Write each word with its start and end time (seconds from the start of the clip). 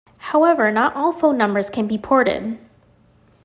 However, 0.17 0.71
not 0.71 0.95
all 0.95 1.11
phone 1.11 1.37
numbers 1.37 1.69
can 1.69 1.85
be 1.85 1.99
ported. 1.99 2.57